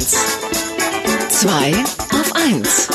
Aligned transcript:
1. 0.00 0.16
2 1.28 1.74
auf 2.14 2.32
1. 2.34 2.88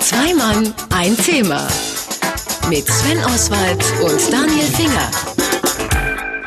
Zwei 0.00 0.34
Mann, 0.34 0.74
ein 0.90 1.16
Thema. 1.16 1.68
Mit 2.68 2.84
Sven 2.88 3.24
Oswald 3.26 3.84
und 4.02 4.32
Daniel 4.32 4.66
Finger. 4.66 5.08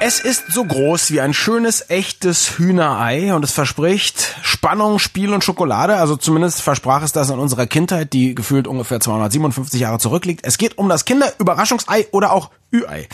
Es 0.02 0.20
ist 0.20 0.52
so 0.52 0.66
groß 0.66 1.12
wie 1.12 1.22
ein 1.22 1.34
schönes, 1.34 1.90
echtes 1.90 2.60
Hühnerei 2.60 3.34
und 3.34 3.46
es 3.46 3.54
verspricht 3.54 4.36
Spannung, 4.42 5.00
Spiel 5.00 5.34
und 5.34 5.46
Schokolade. 5.46 5.96
Also 5.96 6.18
zumindest 6.18 6.62
versprach 6.62 7.02
es 7.02 7.14
das 7.14 7.30
in 7.30 7.40
unserer 7.40 7.66
Kindheit, 7.66 8.12
die 8.12 8.36
gefühlt 8.36 8.68
ungefähr 8.68 9.00
257 9.00 9.80
Jahre 9.80 10.00
zurückliegt. 10.00 10.42
Es 10.46 10.58
geht 10.58 10.78
um 10.78 10.90
das 10.90 11.06
Kinderüberraschungsei 11.06 12.10
oder 12.12 12.34
auch 12.34 12.50
Ü-Ei. 12.74 13.08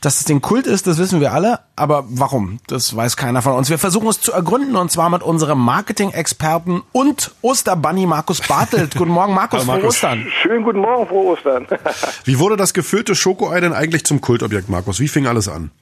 Dass 0.00 0.18
es 0.18 0.24
den 0.24 0.40
Kult 0.40 0.66
ist, 0.66 0.86
das 0.86 0.98
wissen 0.98 1.20
wir 1.20 1.32
alle. 1.32 1.58
Aber 1.74 2.04
warum? 2.08 2.60
Das 2.68 2.94
weiß 2.94 3.16
keiner 3.16 3.42
von 3.42 3.54
uns. 3.54 3.68
Wir 3.68 3.78
versuchen 3.78 4.08
es 4.08 4.20
zu 4.20 4.32
ergründen 4.32 4.76
und 4.76 4.92
zwar 4.92 5.10
mit 5.10 5.22
unserem 5.22 5.58
Marketing-Experten 5.58 6.82
und 6.92 7.32
Osterbunny 7.42 8.06
Markus 8.06 8.40
Bartelt. 8.40 8.94
guten 8.96 9.10
Morgen, 9.10 9.34
Markus. 9.34 9.60
Hallo, 9.60 9.72
Markus. 9.72 9.96
Frohe 9.96 10.10
Ostern. 10.10 10.26
Schönen 10.42 10.64
guten 10.64 10.78
Morgen, 10.78 11.08
frohe 11.08 11.32
Ostern. 11.32 11.66
Wie 12.24 12.38
wurde 12.38 12.56
das 12.56 12.74
gefüllte 12.74 13.16
Schokoei 13.16 13.60
denn 13.60 13.72
eigentlich 13.72 14.04
zum 14.04 14.20
Kultobjekt, 14.20 14.68
Markus? 14.68 15.00
Wie 15.00 15.08
fing 15.08 15.26
alles 15.26 15.48
an? 15.48 15.72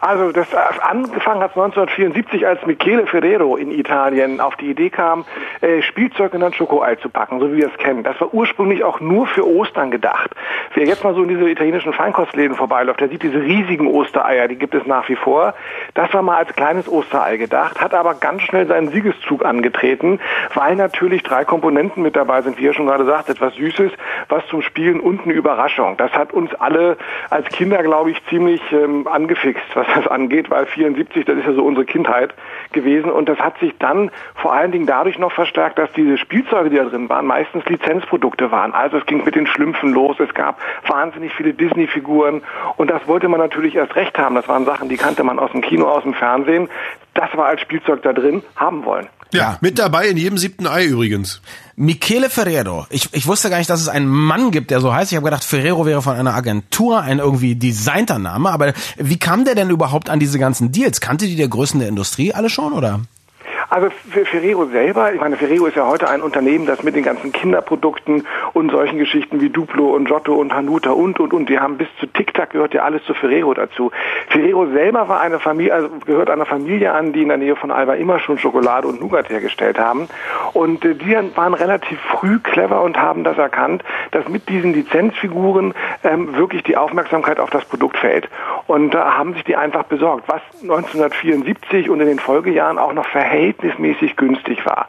Also 0.00 0.30
das 0.30 0.46
angefangen 0.54 1.40
hat 1.40 1.56
1974, 1.56 2.46
als 2.46 2.64
Michele 2.66 3.06
Ferrero 3.06 3.56
in 3.56 3.72
Italien 3.72 4.40
auf 4.40 4.54
die 4.54 4.70
Idee 4.70 4.90
kam, 4.90 5.24
äh, 5.60 5.82
Spielzeug 5.82 6.34
in 6.34 6.42
ein 6.42 6.52
Schokoei 6.52 6.94
zu 6.96 7.08
packen, 7.08 7.40
so 7.40 7.52
wie 7.52 7.56
wir 7.56 7.66
es 7.66 7.76
kennen. 7.78 8.04
Das 8.04 8.20
war 8.20 8.32
ursprünglich 8.32 8.84
auch 8.84 9.00
nur 9.00 9.26
für 9.26 9.44
Ostern 9.44 9.90
gedacht. 9.90 10.30
Wer 10.74 10.86
jetzt 10.86 11.02
mal 11.02 11.14
so 11.14 11.22
in 11.22 11.28
diese 11.28 11.48
italienischen 11.48 11.92
Feinkostläden 11.92 12.56
vorbeiläuft, 12.56 13.00
der 13.00 13.08
sieht 13.08 13.24
diese 13.24 13.40
riesigen 13.40 13.88
Ostereier, 13.88 14.46
die 14.46 14.54
gibt 14.54 14.74
es 14.74 14.86
nach 14.86 15.08
wie 15.08 15.16
vor. 15.16 15.54
Das 15.94 16.12
war 16.14 16.22
mal 16.22 16.36
als 16.36 16.54
kleines 16.54 16.88
Osterei 16.88 17.36
gedacht, 17.36 17.80
hat 17.80 17.92
aber 17.92 18.14
ganz 18.14 18.42
schnell 18.42 18.68
seinen 18.68 18.90
Siegeszug 18.90 19.44
angetreten, 19.44 20.20
weil 20.54 20.76
natürlich 20.76 21.24
drei 21.24 21.44
Komponenten 21.44 22.04
mit 22.04 22.14
dabei 22.14 22.42
sind, 22.42 22.58
wie 22.58 22.64
ihr 22.64 22.72
schon 22.72 22.86
gerade 22.86 23.04
sagt, 23.04 23.30
etwas 23.30 23.54
Süßes, 23.56 23.90
was 24.28 24.46
zum 24.48 24.62
Spielen 24.62 25.00
und 25.00 25.22
eine 25.22 25.32
Überraschung. 25.32 25.96
Das 25.96 26.12
hat 26.12 26.32
uns 26.32 26.54
alle 26.54 26.96
als 27.30 27.48
Kinder, 27.48 27.82
glaube 27.82 28.10
ich, 28.10 28.24
ziemlich 28.26 28.60
ähm, 28.72 29.06
angefixt, 29.06 29.64
was 29.74 29.86
das 29.94 30.06
angeht, 30.06 30.50
weil 30.50 30.66
74, 30.66 31.24
das 31.24 31.38
ist 31.38 31.46
ja 31.46 31.52
so 31.52 31.64
unsere 31.64 31.86
Kindheit 31.86 32.34
gewesen 32.72 33.10
und 33.10 33.28
das 33.28 33.38
hat 33.38 33.58
sich 33.58 33.76
dann 33.78 34.10
vor 34.34 34.52
allen 34.52 34.72
Dingen 34.72 34.86
dadurch 34.86 35.18
noch 35.18 35.32
verstärkt, 35.32 35.78
dass 35.78 35.92
diese 35.92 36.18
Spielzeuge, 36.18 36.70
die 36.70 36.76
da 36.76 36.84
drin 36.84 37.08
waren, 37.08 37.26
meistens 37.26 37.64
Lizenzprodukte 37.66 38.50
waren. 38.50 38.72
Also 38.72 38.98
es 38.98 39.06
ging 39.06 39.24
mit 39.24 39.34
den 39.34 39.46
Schlümpfen 39.46 39.92
los, 39.92 40.18
es 40.20 40.32
gab 40.34 40.60
wahnsinnig 40.86 41.32
viele 41.34 41.54
Disney-Figuren 41.54 42.42
und 42.76 42.90
das 42.90 43.06
wollte 43.06 43.28
man 43.28 43.40
natürlich 43.40 43.74
erst 43.74 43.96
recht 43.96 44.18
haben. 44.18 44.34
Das 44.34 44.48
waren 44.48 44.64
Sachen, 44.64 44.88
die 44.88 44.96
kannte 44.96 45.24
man 45.24 45.38
aus 45.38 45.52
dem 45.52 45.60
Kino, 45.60 45.86
aus 45.86 46.02
dem 46.02 46.14
Fernsehen. 46.14 46.68
Das 47.14 47.34
war 47.36 47.46
als 47.46 47.60
Spielzeug 47.60 48.02
da 48.02 48.12
drin, 48.12 48.42
haben 48.56 48.84
wollen. 48.84 49.08
Ja, 49.32 49.40
ja, 49.40 49.58
mit 49.60 49.78
dabei 49.78 50.08
in 50.08 50.16
jedem 50.16 50.38
siebten 50.38 50.66
Ei 50.66 50.86
übrigens. 50.86 51.40
Michele 51.76 52.28
Ferrero. 52.30 52.86
Ich, 52.90 53.08
ich 53.12 53.26
wusste 53.26 53.50
gar 53.50 53.58
nicht, 53.58 53.70
dass 53.70 53.80
es 53.80 53.88
einen 53.88 54.08
Mann 54.08 54.50
gibt, 54.50 54.70
der 54.70 54.80
so 54.80 54.92
heißt. 54.92 55.12
Ich 55.12 55.16
habe 55.16 55.26
gedacht, 55.26 55.44
Ferrero 55.44 55.86
wäre 55.86 56.02
von 56.02 56.16
einer 56.16 56.34
Agentur 56.34 57.02
ein 57.02 57.18
irgendwie 57.18 57.54
designter 57.54 58.18
Name. 58.18 58.50
Aber 58.50 58.72
wie 58.96 59.18
kam 59.18 59.44
der 59.44 59.54
denn 59.54 59.70
überhaupt 59.70 60.10
an 60.10 60.18
diese 60.18 60.38
ganzen 60.38 60.72
Deals? 60.72 61.00
Kannte 61.00 61.26
die 61.26 61.36
der 61.36 61.48
Größen 61.48 61.78
der 61.78 61.88
Industrie 61.88 62.32
alle 62.32 62.50
schon, 62.50 62.72
oder? 62.72 63.00
Also 63.70 63.90
für 63.90 64.24
Ferrero 64.24 64.64
selber, 64.66 65.12
ich 65.12 65.20
meine, 65.20 65.36
Ferrero 65.36 65.66
ist 65.66 65.76
ja 65.76 65.86
heute 65.86 66.08
ein 66.08 66.22
Unternehmen, 66.22 66.64
das 66.64 66.82
mit 66.82 66.96
den 66.96 67.02
ganzen 67.02 67.32
Kinderprodukten 67.32 68.26
und 68.54 68.70
solchen 68.70 68.98
Geschichten 68.98 69.42
wie 69.42 69.50
Duplo 69.50 69.94
und 69.94 70.06
Giotto 70.06 70.34
und 70.34 70.54
Hanuta 70.54 70.90
und 70.90 71.20
und 71.20 71.34
und, 71.34 71.50
die 71.50 71.58
haben 71.58 71.76
bis 71.76 71.88
zu 72.00 72.06
Tic 72.06 72.32
Tac 72.32 72.50
gehört 72.50 72.72
ja 72.72 72.84
alles 72.84 73.04
zu 73.04 73.12
Ferrero 73.12 73.52
dazu. 73.52 73.90
Ferrero 74.28 74.66
selber 74.68 75.08
war 75.08 75.20
eine 75.20 75.38
Familie, 75.38 75.74
also 75.74 75.90
gehört 76.06 76.30
einer 76.30 76.46
Familie 76.46 76.92
an, 76.92 77.12
die 77.12 77.20
in 77.20 77.28
der 77.28 77.36
Nähe 77.36 77.56
von 77.56 77.70
Alba 77.70 77.94
immer 77.94 78.18
schon 78.20 78.38
Schokolade 78.38 78.88
und 78.88 79.00
Nougat 79.00 79.28
hergestellt 79.28 79.78
haben. 79.78 80.08
Und 80.54 80.84
äh, 80.86 80.94
die 80.94 81.14
waren 81.34 81.52
relativ 81.52 82.00
früh 82.00 82.38
clever 82.38 82.80
und 82.82 82.96
haben 82.96 83.22
das 83.22 83.36
erkannt, 83.36 83.84
dass 84.12 84.26
mit 84.28 84.48
diesen 84.48 84.72
Lizenzfiguren 84.72 85.74
ähm, 86.04 86.34
wirklich 86.36 86.62
die 86.62 86.78
Aufmerksamkeit 86.78 87.38
auf 87.38 87.50
das 87.50 87.66
Produkt 87.66 87.98
fällt. 87.98 88.30
Und 88.68 88.90
da 88.90 89.00
äh, 89.00 89.12
haben 89.12 89.32
sich 89.32 89.44
die 89.44 89.56
einfach 89.56 89.84
besorgt, 89.84 90.28
was 90.28 90.42
1974 90.62 91.90
und 91.90 92.00
in 92.00 92.06
den 92.06 92.18
Folgejahren 92.18 92.78
auch 92.78 92.92
noch 92.92 93.08
verhält 93.08 93.56
verhältnismäßig 93.58 94.16
günstig 94.16 94.64
war. 94.66 94.88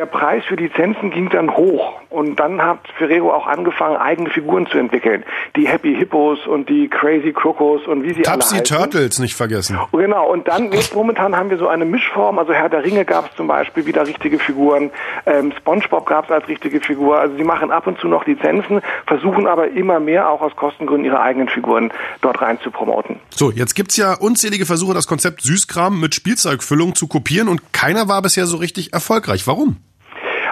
Der 0.00 0.06
Preis 0.06 0.42
für 0.46 0.54
Lizenzen 0.54 1.10
ging 1.10 1.28
dann 1.28 1.54
hoch 1.54 2.00
und 2.08 2.40
dann 2.40 2.62
hat 2.62 2.78
Ferrero 2.96 3.34
auch 3.34 3.46
angefangen, 3.46 3.96
eigene 3.98 4.30
Figuren 4.30 4.66
zu 4.66 4.78
entwickeln. 4.78 5.24
Die 5.56 5.68
Happy 5.68 5.94
Hippos 5.94 6.46
und 6.46 6.70
die 6.70 6.88
Crazy 6.88 7.34
Crocos 7.34 7.86
und 7.86 8.02
wie 8.02 8.14
sie 8.14 8.22
Tupsy 8.22 8.30
alle 8.30 8.62
heißen. 8.62 8.64
Turtles 8.64 9.18
nicht 9.18 9.34
vergessen. 9.34 9.78
Genau, 9.92 10.32
und 10.32 10.48
dann 10.48 10.72
jetzt 10.72 10.94
momentan 10.94 11.36
haben 11.36 11.50
wir 11.50 11.58
so 11.58 11.68
eine 11.68 11.84
Mischform, 11.84 12.38
also 12.38 12.54
Herr 12.54 12.70
der 12.70 12.82
Ringe 12.82 13.04
gab 13.04 13.30
es 13.30 13.36
zum 13.36 13.46
Beispiel 13.46 13.84
wieder 13.84 14.06
richtige 14.06 14.38
Figuren, 14.38 14.90
ähm, 15.26 15.52
Spongebob 15.58 16.06
gab 16.06 16.24
es 16.24 16.30
als 16.30 16.48
richtige 16.48 16.80
Figur, 16.80 17.18
also 17.18 17.36
sie 17.36 17.44
machen 17.44 17.70
ab 17.70 17.86
und 17.86 18.00
zu 18.00 18.08
noch 18.08 18.24
Lizenzen, 18.24 18.80
versuchen 19.06 19.46
aber 19.46 19.68
immer 19.68 20.00
mehr 20.00 20.30
auch 20.30 20.40
aus 20.40 20.56
Kostengründen 20.56 21.04
ihre 21.04 21.20
eigenen 21.20 21.50
Figuren 21.50 21.92
dort 22.22 22.40
rein 22.40 22.58
zu 22.62 22.70
promoten. 22.70 23.20
So, 23.28 23.50
jetzt 23.50 23.74
gibt's 23.74 23.98
ja 23.98 24.14
unzählige 24.14 24.64
Versuche, 24.64 24.94
das 24.94 25.06
Konzept 25.06 25.42
Süßkram 25.42 26.00
mit 26.00 26.14
Spielzeugfüllung 26.14 26.94
zu 26.94 27.06
kopieren 27.06 27.48
und 27.48 27.74
keiner 27.74 28.08
war 28.08 28.22
bisher 28.22 28.46
so 28.46 28.56
richtig 28.56 28.94
erfolgreich. 28.94 29.46
Warum? 29.46 29.76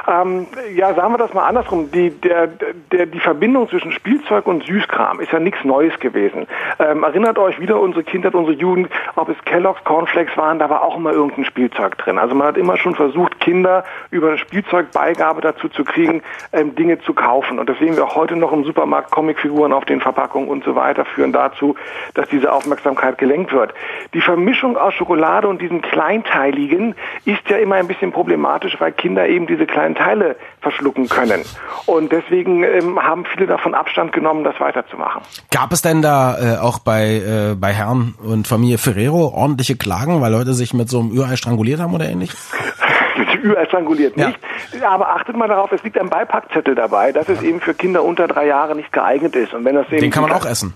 Ähm, 0.09 0.47
ja, 0.75 0.95
sagen 0.95 1.13
wir 1.13 1.19
das 1.19 1.35
mal 1.35 1.47
andersrum. 1.47 1.91
Die, 1.93 2.11
der, 2.11 2.47
der, 2.93 3.07
die 3.07 3.21
Verbindung 3.21 3.69
zwischen 3.69 3.93
Spielzeug 3.93 4.47
und 4.47 4.65
Süßkram 4.65 5.21
ist 5.21 5.33
ja 5.33 5.39
nichts 5.39 5.63
Neues 5.65 5.99
gewesen. 6.01 6.47
Ähm, 6.79 7.03
erinnert 7.03 7.39
euch 7.39 7.61
wieder 7.61 7.79
unsere 7.79 8.05
Kindheit, 8.05 8.35
unsere 8.35 8.57
Jugend, 8.57 8.89
ob 9.17 9.29
es 9.29 9.37
Kellogg's 9.45 9.85
Cornflakes 9.85 10.35
waren, 10.37 10.59
da 10.59 10.71
war 10.71 10.83
auch 10.83 10.97
immer 10.97 11.13
irgendein 11.13 11.45
Spielzeug 11.45 11.99
drin. 11.99 12.19
Also 12.19 12.35
man 12.35 12.47
hat 12.49 12.57
immer 12.57 12.79
schon 12.79 12.95
versucht, 12.95 13.39
Kinder 13.41 13.85
über 14.11 14.29
eine 14.29 14.39
Spielzeugbeigabe 14.39 15.43
dazu 15.43 15.69
zu 15.69 15.85
kriegen, 15.85 16.23
ähm, 16.53 16.75
Dinge 16.75 16.99
zu 17.01 17.13
kaufen. 17.13 17.59
Und 17.59 17.69
das 17.69 17.79
sehen 17.79 17.97
wir 17.97 18.05
auch 18.05 18.17
heute 18.17 18.37
noch 18.37 18.53
im 18.53 18.65
Supermarkt. 18.65 19.11
Comicfiguren 19.11 19.75
auf 19.75 19.85
den 19.85 20.01
Verpackungen 20.01 20.49
und 20.49 20.65
so 20.65 20.75
weiter 20.75 21.05
führen 21.05 21.33
dazu, 21.33 21.75
dass 22.15 22.29
diese 22.31 22.51
Aufmerksamkeit 22.51 23.19
gelenkt 23.19 23.53
wird. 23.53 23.75
Die 24.15 24.23
Vermischung 24.23 24.79
aus 24.79 24.95
Schokolade 24.95 25.49
und 25.49 25.61
diesem 25.61 25.83
Kleinteiligen 25.83 26.95
ist 27.27 27.47
ja 27.51 27.59
immer 27.59 27.75
ein 27.75 27.89
bisschen 27.89 28.13
problematisch, 28.13 28.81
weil 28.81 28.93
Kinder 28.93 29.29
eben 29.29 29.47
diese 29.47 29.67
kleinen 29.67 29.98
Teile 29.99 30.37
verschlucken 30.61 31.09
können. 31.09 31.43
Und 31.87 32.13
deswegen 32.13 32.63
ähm, 32.63 32.99
haben 33.03 33.25
viele 33.27 33.47
davon 33.47 33.75
Abstand 33.75 34.13
genommen, 34.13 34.45
das 34.45 34.59
weiterzumachen. 34.61 35.23
Gab 35.51 35.73
es 35.73 35.83
denn 35.83 36.03
da 36.03 36.39
äh, 36.39 36.59
auch 36.59 36.79
bei, 36.79 37.17
äh, 37.17 37.55
bei 37.55 37.73
Herrn 37.73 38.15
und 38.23 38.47
Familie 38.47 38.79
Ferrero 38.79 39.29
ordentliche 39.29 39.77
Klagen, 39.77 40.21
weil 40.21 40.33
Leute 40.33 40.55
sich 40.55 40.73
mit 40.75 40.89
so 40.89 41.01
einem 41.01 41.11
Ürei 41.11 41.37
stranguliert 41.37 41.81
haben 41.81 41.95
oder 41.95 42.09
ähnlich? 42.09 42.33
mit 43.19 43.33
dem 43.33 43.43
Ürei 43.43 43.67
stranguliert 43.67 44.17
nicht. 44.17 44.39
Ja. 44.81 44.91
Aber 44.91 45.11
achtet 45.11 45.37
mal 45.37 45.49
darauf, 45.49 45.73
es 45.73 45.83
liegt 45.83 45.99
ein 45.99 46.09
Beipackzettel 46.09 46.75
dabei, 46.75 47.13
dass 47.13 47.29
es 47.29 47.43
eben 47.43 47.61
für 47.61 47.75
Kinder 47.75 48.05
unter 48.05 48.29
drei 48.29 48.47
Jahre 48.47 48.75
nicht 48.75 48.93
geeignet 48.93 49.35
ist. 49.35 49.53
Und 49.55 49.65
wenn 49.65 49.75
das 49.75 49.87
eben 49.89 50.01
Den 50.01 50.11
kann 50.11 50.23
man 50.23 50.33
auch 50.33 50.47
essen. 50.47 50.75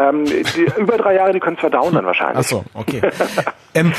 Ähm, 0.00 0.24
über 0.78 0.96
drei 0.96 1.14
Jahre, 1.14 1.32
die 1.32 1.40
können 1.40 1.56
es 1.56 1.60
verdauen 1.60 1.94
dann 1.94 2.06
wahrscheinlich. 2.06 2.38
Ach 2.38 2.48
so, 2.48 2.64
okay. 2.74 3.02
ähm, 3.74 3.92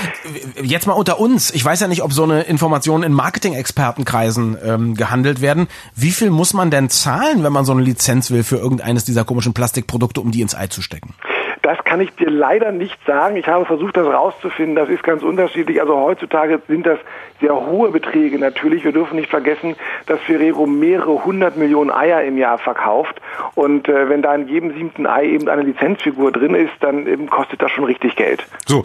jetzt 0.62 0.88
mal 0.88 0.94
unter 0.94 1.20
uns. 1.20 1.52
Ich 1.52 1.64
weiß 1.64 1.80
ja 1.80 1.88
nicht, 1.88 2.02
ob 2.02 2.14
so 2.14 2.24
eine 2.24 2.44
Information 2.44 3.04
in 3.04 3.14
Marketing-Expertenkreisen 3.14 4.58
ähm, 4.64 4.96
gehandelt 4.96 5.42
werden. 5.42 5.68
Wie 5.96 6.12
viel 6.12 6.30
muss 6.30 6.54
man 6.54 6.72
denn 6.72 6.90
zahlen, 6.90 7.44
wenn 7.44 7.54
man 7.54 7.66
so 7.66 7.72
eine 7.72 7.82
Lizenz 7.82 8.32
will 8.32 8.44
für 8.44 8.58
irgendeines 8.58 9.06
dieser 9.06 9.26
komischen 9.26 9.54
Plastikprodukte, 9.54 10.22
um 10.22 10.32
die 10.32 10.42
ins 10.42 10.56
Ei 10.56 10.68
zu 10.68 10.82
stecken? 10.82 11.14
Das 11.62 11.84
kann 11.84 12.02
ich 12.02 12.16
dir 12.16 12.30
leider 12.30 12.72
nicht 12.72 12.98
sagen. 13.06 13.36
Ich 13.36 13.48
habe 13.48 13.66
versucht, 13.66 13.96
das 13.98 14.08
rauszufinden. 14.08 14.76
Das 14.76 14.90
ist 14.90 15.04
ganz 15.04 15.22
unterschiedlich. 15.22 15.80
Also 15.80 15.96
heutzutage 15.96 16.62
sind 16.68 16.86
das 16.86 17.00
sehr 17.40 17.56
hohe 17.56 17.92
Beträge 17.92 18.40
natürlich. 18.40 18.84
Wir 18.84 18.92
dürfen 18.92 19.16
nicht 19.16 19.30
vergessen, 19.30 19.76
dass 20.08 20.20
Ferrero 20.22 20.66
mehrere 20.66 21.24
hundert 21.24 21.58
Millionen 21.58 21.92
Eier 21.92 22.24
im 22.24 22.38
Jahr 22.38 22.58
verkauft. 22.58 23.22
Und 23.56 23.88
äh, 23.88 24.10
wenn 24.10 24.22
da 24.22 24.34
in 24.34 24.48
jedem 24.48 24.74
siebten 24.74 25.06
Ei 25.06 25.26
eben 25.26 25.48
eine 25.50 25.62
Lizenzfigur 25.62 26.32
drin 26.32 26.56
ist, 26.56 26.74
dann 26.80 27.08
eben 27.08 27.30
kostet 27.30 27.62
das 27.62 27.72
schon 27.72 27.84
richtig 27.84 28.16
Geld. 28.16 28.44
So, 28.66 28.84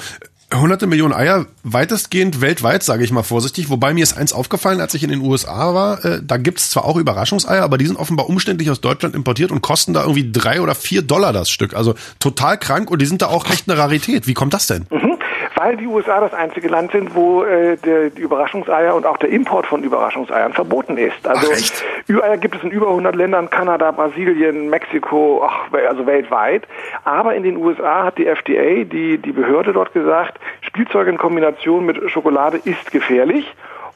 hunderte 0.55 0.87
Millionen 0.87 1.13
Eier, 1.13 1.47
weitestgehend 1.65 2.41
weltweit, 2.41 2.83
sage 2.83 3.05
ich 3.05 3.11
mal 3.11 3.23
vorsichtig. 3.23 3.69
Wobei 3.69 3.93
mir 3.95 4.03
ist 4.03 4.17
eins 4.17 4.33
aufgefallen, 4.33 4.81
als 4.81 4.95
ich 4.95 5.03
in 5.03 5.11
den 5.11 5.21
USA 5.21 5.75
war. 5.75 6.05
Äh, 6.05 6.21
da 6.25 6.37
gibt's 6.37 6.71
zwar 6.71 6.85
auch 6.85 6.97
Überraschungseier, 6.97 7.63
aber 7.63 7.79
die 7.79 7.87
sind 7.87 7.97
offenbar 7.97 8.29
umständlich 8.29 8.71
aus 8.71 8.81
Deutschland 8.81 9.15
importiert 9.15 9.51
und 9.51 9.61
kosten 9.61 9.93
da 9.93 10.03
irgendwie 10.03 10.31
drei 10.31 10.61
oder 10.61 10.75
vier 10.75 11.03
Dollar 11.03 11.33
das 11.33 11.51
Stück. 11.51 11.75
Also 11.75 11.95
total 12.21 12.59
krank 12.59 12.91
und 12.91 13.03
die 13.03 13.07
sind 13.07 13.23
da 13.23 13.27
auch 13.27 13.49
echt 13.51 13.69
eine 13.69 13.79
Rarität. 13.79 14.27
Wie 14.27 14.35
kommt 14.35 14.55
das 14.55 14.67
denn? 14.67 14.87
Mhm 14.91 15.16
weil 15.57 15.77
die 15.77 15.87
USA 15.87 16.21
das 16.21 16.35
einzige 16.35 16.69
Land 16.69 16.93
sind, 16.93 17.15
wo 17.15 17.43
äh, 17.43 17.77
der, 17.79 18.11
die 18.11 18.21
Überraschungseier 18.21 18.95
und 18.95 19.07
auch 19.07 19.17
der 19.17 19.31
Import 19.31 19.67
von 19.67 19.83
Überraschungseiern 19.83 20.53
verboten 20.53 20.99
ist. 20.99 21.27
Also 21.27 21.51
Ü-Eier 22.09 22.37
gibt 22.37 22.55
es 22.57 22.63
in 22.63 22.71
über 22.71 22.89
100 22.89 23.17
Ländern, 23.17 23.51
Kanada, 23.51 23.91
Brasilien, 23.91 24.69
Mexiko, 24.69 25.43
ach, 25.45 25.73
also 25.89 26.07
weltweit. 26.07 26.69
Aber 27.05 27.35
in 27.35 27.43
den 27.43 27.57
USA 27.57 28.05
hat 28.05 28.19
die 28.19 28.27
FDA, 28.27 28.85
die, 28.85 29.19
die 29.19 29.33
Behörde 29.33 29.73
dort 29.73 29.93
gesagt, 29.93 30.39
Spielzeug 30.61 31.09
in 31.09 31.17
Kombination 31.17 31.87
mit 31.87 32.11
Schokolade 32.11 32.59
ist 32.63 32.93
gefährlich 32.93 33.47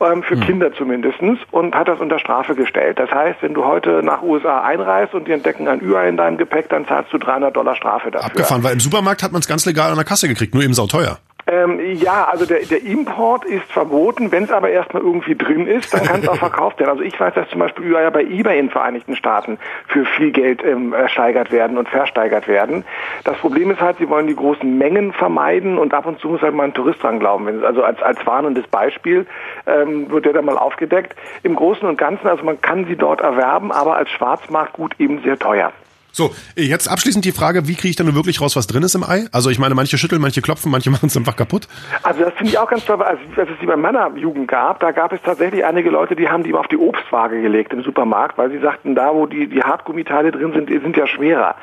ähm, 0.01 0.23
für 0.23 0.37
hm. 0.37 0.41
Kinder 0.41 0.73
zumindestens 0.73 1.39
und 1.51 1.75
hat 1.75 1.89
das 1.89 2.01
unter 2.01 2.19
Strafe 2.19 2.55
gestellt. 2.55 2.99
Das 2.99 3.11
heißt, 3.11 3.43
wenn 3.43 3.55
du 3.55 3.65
heute 3.65 4.03
nach 4.03 4.23
USA 4.23 4.63
einreist 4.63 5.15
und 5.15 5.29
die 5.29 5.33
entdecken 5.33 5.69
ein 5.69 5.83
Ü-Ei 5.83 6.09
in 6.09 6.17
deinem 6.17 6.39
Gepäck, 6.39 6.69
dann 6.71 6.87
zahlst 6.87 7.13
du 7.13 7.19
300 7.19 7.55
Dollar 7.55 7.77
Strafe 7.77 8.11
dafür. 8.11 8.27
Abgefahren, 8.27 8.65
weil 8.65 8.73
im 8.73 8.81
Supermarkt 8.81 9.23
hat 9.23 9.33
man 9.33 9.41
es 9.41 9.49
ganz 9.49 9.67
legal 9.67 9.91
an 9.91 9.97
der 9.97 10.05
Kasse 10.05 10.29
gekriegt, 10.29 10.55
nur 10.55 10.63
eben 10.63 10.75
sauteuer. 10.75 11.19
Ähm, 11.51 11.81
ja, 11.97 12.29
also 12.31 12.47
der, 12.47 12.61
der 12.61 12.85
Import 12.85 13.45
ist 13.45 13.71
verboten. 13.73 14.31
Wenn 14.31 14.45
es 14.45 14.53
aber 14.53 14.71
erstmal 14.71 15.03
irgendwie 15.03 15.35
drin 15.35 15.67
ist, 15.67 15.93
dann 15.93 16.05
kann 16.05 16.21
es 16.21 16.29
auch 16.29 16.37
verkauft 16.39 16.79
werden. 16.79 16.91
Also 16.91 17.03
ich 17.03 17.19
weiß, 17.19 17.35
dass 17.35 17.49
zum 17.49 17.59
Beispiel 17.59 17.87
Ü-Eier 17.87 18.11
bei 18.13 18.23
eBay 18.23 18.59
in 18.59 18.67
den 18.67 18.71
Vereinigten 18.71 19.17
Staaten 19.17 19.59
für 19.89 20.05
viel 20.05 20.31
Geld 20.31 20.63
ähm, 20.65 20.93
ersteigert 20.93 21.51
werden 21.51 21.77
und 21.77 21.89
versteigert 21.89 22.47
werden. 22.47 22.85
Das 23.25 23.37
Problem 23.39 23.71
ist 23.73 23.81
halt, 23.81 23.99
sie 23.99 24.09
wollen 24.09 24.29
die 24.29 24.37
großen 24.37 24.79
Mengen 24.79 25.13
vermeiden 25.13 25.77
und 25.77 25.93
ab 25.93 26.07
und 26.07 26.21
zu 26.21 26.29
muss 26.29 26.41
halt 26.41 26.55
mal 26.55 26.65
ein 26.65 26.75
Tourist 26.75 27.03
dran 27.03 27.19
glauben. 27.19 27.47
Wenn, 27.47 27.65
also 27.65 27.83
als, 27.83 28.01
als 28.01 28.25
warnendes 28.25 28.67
Beispiel 28.69 29.27
ähm, 29.67 30.09
wird 30.11 30.27
der 30.27 30.35
dann 30.35 30.45
mal 30.45 30.59
aufgedeckt. 30.59 31.17
Im 31.43 31.57
Großen 31.57 31.89
und 31.89 31.99
Ganzen, 31.99 32.29
also 32.29 32.45
man 32.45 32.61
kann 32.61 32.85
sie 32.85 32.97
dort 32.97 33.23
erwerben, 33.23 33.73
aber 33.73 33.97
als 33.97 34.11
Schwarzmarktgut 34.11 34.95
eben 35.01 35.21
sehr 35.23 35.39
teuer. 35.39 35.73
So, 36.13 36.35
jetzt 36.57 36.89
abschließend 36.89 37.25
die 37.25 37.33
Frage, 37.33 37.69
wie 37.69 37.75
kriege 37.75 37.89
ich 37.89 37.97
denn 37.97 38.15
wirklich 38.15 38.41
raus, 38.41 38.57
was 38.57 38.67
drin 38.67 38.83
ist 38.83 38.95
im 38.95 39.05
Ei? 39.05 39.27
Also 39.33 39.51
ich 39.51 39.59
meine, 39.59 39.75
manche 39.75 39.97
schütteln, 39.97 40.21
manche 40.21 40.43
klopfen, 40.43 40.71
manche 40.71 40.91
machen 40.91 41.07
es 41.07 41.17
einfach 41.17 41.37
kaputt. 41.37 41.69
Also 42.03 42.25
das 42.25 42.35
finde 42.35 42.53
ich 42.53 42.59
auch 42.59 42.69
ganz 42.69 42.85
toll, 42.85 43.03
als, 43.03 43.21
als 43.37 43.51
es 43.51 43.59
die 43.61 43.67
bei 43.67 43.77
meiner 43.77 44.11
Jugend 44.17 44.49
gab, 44.49 44.81
da 44.81 44.91
gab 44.91 45.13
es 45.13 45.21
tatsächlich 45.23 45.65
einige 45.65 45.91
Leute, 45.91 46.17
die 46.17 46.29
haben 46.29 46.43
die 46.43 46.55
auf 46.55 46.69
die 46.69 46.77
Obstwaage 46.77 47.41
gelegt 47.41 47.73
im 47.73 47.83
Supermarkt, 47.83 48.39
weil 48.39 48.51
sie 48.51 48.59
sagten, 48.59 48.95
da 48.95 49.15
wo 49.15 49.27
die, 49.27 49.47
die 49.47 49.63
Hartgummiteile 49.63 50.33
drin 50.33 50.53
sind, 50.53 50.69
die 50.69 50.79
sind 50.79 50.97
ja 50.97 51.07
schwerer. 51.07 51.55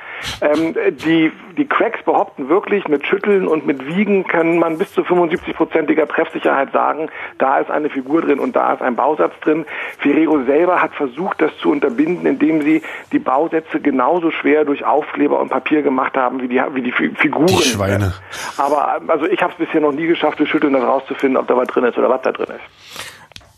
Ähm, 0.41 0.75
die, 1.05 1.31
die 1.57 1.65
Cracks 1.65 2.03
behaupten 2.03 2.49
wirklich, 2.49 2.87
mit 2.87 3.05
Schütteln 3.05 3.47
und 3.47 3.65
mit 3.65 3.85
Wiegen 3.87 4.25
kann 4.25 4.59
man 4.59 4.77
bis 4.77 4.93
zu 4.93 5.01
75-prozentiger 5.01 6.07
Treffsicherheit 6.07 6.71
sagen, 6.71 7.09
da 7.37 7.59
ist 7.59 7.69
eine 7.69 7.89
Figur 7.89 8.21
drin 8.21 8.39
und 8.39 8.55
da 8.55 8.73
ist 8.73 8.81
ein 8.81 8.95
Bausatz 8.95 9.33
drin. 9.41 9.65
Ferrero 9.99 10.43
selber 10.45 10.81
hat 10.81 10.93
versucht, 10.93 11.41
das 11.41 11.51
zu 11.57 11.71
unterbinden, 11.71 12.25
indem 12.25 12.61
sie 12.61 12.81
die 13.11 13.19
Bausätze 13.19 13.79
genauso 13.79 14.31
schwer 14.39 14.65
durch 14.65 14.85
Aufkleber 14.85 15.39
und 15.39 15.49
Papier 15.49 15.81
gemacht 15.81 16.15
haben 16.15 16.41
wie 16.41 16.47
die, 16.47 16.61
wie 16.73 16.81
die 16.81 16.91
Figuren. 16.91 17.47
Die 17.47 17.61
Schweine. 17.63 18.13
Aber 18.57 19.01
also 19.07 19.25
ich 19.25 19.41
habe 19.41 19.53
es 19.53 19.57
bisher 19.57 19.81
noch 19.81 19.91
nie 19.91 20.07
geschafft, 20.07 20.39
durch 20.39 20.49
Schütteln 20.49 20.73
das 20.73 20.83
rauszufinden, 20.83 21.37
ob 21.37 21.47
da 21.47 21.57
was 21.57 21.67
drin 21.67 21.83
ist 21.85 21.97
oder 21.97 22.09
was 22.09 22.21
da 22.21 22.31
drin 22.31 22.47
ist. 22.47 23.07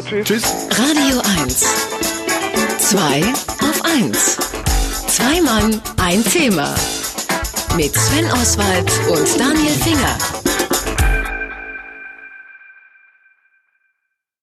Tschüss. 0.05 0.25
Tschüss. 0.25 0.43
Radio 0.71 1.21
1. 1.43 1.65
Zwei 2.79 3.23
auf 3.63 3.85
eins. 3.85 4.37
Zwei 5.09 5.41
Mann, 5.41 5.81
ein 5.97 6.23
Thema 6.25 6.75
mit 7.77 7.95
Sven 7.95 8.25
Oswald 8.33 8.91
und 9.11 9.39
Daniel 9.39 9.73
Finger. 9.73 10.36